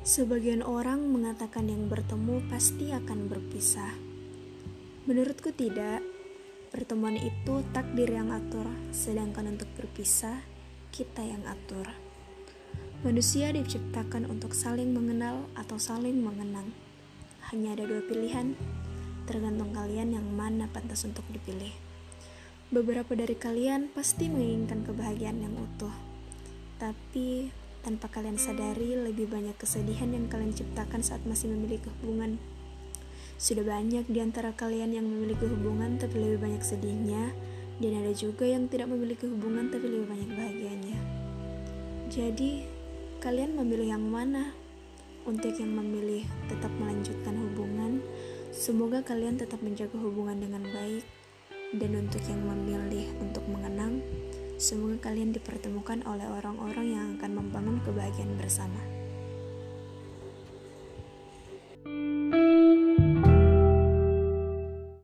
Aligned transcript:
Sebagian 0.00 0.64
orang 0.64 1.12
mengatakan 1.12 1.68
yang 1.68 1.84
bertemu 1.92 2.40
pasti 2.48 2.88
akan 2.88 3.28
berpisah. 3.28 3.92
Menurutku 5.04 5.52
tidak. 5.52 6.00
Pertemuan 6.72 7.20
itu 7.20 7.60
takdir 7.76 8.08
yang 8.08 8.32
atur, 8.32 8.64
sedangkan 8.96 9.52
untuk 9.52 9.68
berpisah 9.76 10.40
kita 10.88 11.20
yang 11.20 11.44
atur. 11.44 11.84
Manusia 13.04 13.52
diciptakan 13.52 14.24
untuk 14.24 14.56
saling 14.56 14.96
mengenal 14.96 15.44
atau 15.52 15.76
saling 15.76 16.16
mengenang. 16.16 16.72
Hanya 17.52 17.76
ada 17.76 17.84
dua 17.84 18.00
pilihan, 18.00 18.56
tergantung 19.28 19.76
kalian 19.76 20.16
yang 20.16 20.24
mana 20.32 20.64
pantas 20.72 21.04
untuk 21.04 21.28
dipilih. 21.28 21.76
Beberapa 22.72 23.12
dari 23.12 23.36
kalian 23.36 23.92
pasti 23.92 24.32
menginginkan 24.32 24.80
kebahagiaan 24.80 25.44
yang 25.44 25.58
utuh, 25.60 25.92
tapi 26.80 27.52
tanpa 27.80 28.12
kalian 28.12 28.36
sadari 28.36 28.94
lebih 28.94 29.26
banyak 29.26 29.56
kesedihan 29.56 30.12
yang 30.12 30.28
kalian 30.28 30.52
ciptakan 30.52 31.00
saat 31.00 31.24
masih 31.24 31.48
memiliki 31.52 31.88
hubungan. 32.00 32.36
Sudah 33.40 33.64
banyak 33.64 34.04
di 34.04 34.20
antara 34.20 34.52
kalian 34.52 34.92
yang 34.92 35.08
memiliki 35.08 35.48
hubungan 35.48 35.96
tapi 35.96 36.20
lebih 36.20 36.44
banyak 36.44 36.60
sedihnya, 36.60 37.32
dan 37.80 37.92
ada 38.04 38.12
juga 38.12 38.44
yang 38.44 38.68
tidak 38.68 38.92
memiliki 38.92 39.24
hubungan 39.24 39.72
tapi 39.72 39.88
lebih 39.88 40.12
banyak 40.12 40.30
bahagianya. 40.36 40.98
Jadi, 42.12 42.68
kalian 43.24 43.56
memilih 43.56 43.96
yang 43.96 44.04
mana? 44.04 44.52
Untuk 45.24 45.56
yang 45.56 45.72
memilih 45.72 46.28
tetap 46.52 46.68
melanjutkan 46.76 47.32
hubungan, 47.32 48.04
semoga 48.52 49.00
kalian 49.00 49.40
tetap 49.40 49.64
menjaga 49.64 49.96
hubungan 49.96 50.36
dengan 50.36 50.68
baik. 50.68 51.04
Dan 51.72 51.96
untuk 51.96 52.20
yang 52.28 52.44
memilih 52.44 53.08
untuk 53.24 53.46
mengenang, 53.48 53.79
semoga 54.60 55.08
kalian 55.08 55.32
dipertemukan 55.32 56.04
oleh 56.04 56.28
orang-orang 56.28 56.86
yang 56.92 57.06
akan 57.16 57.40
membangun 57.40 57.80
kebahagiaan 57.80 58.36
bersama. 58.36 58.99